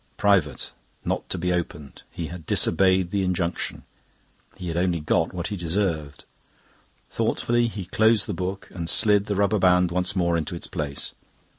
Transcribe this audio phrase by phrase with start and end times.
[0.17, 0.71] "Private.
[1.05, 3.83] Not to be opened." He had disobeyed the injunction;
[4.55, 6.25] he had only got what he deserved.
[7.11, 11.13] Thoughtfully he closed the book, and slid the rubber band once more into its place.